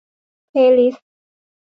[0.49, 1.07] เพลย์ลิสต์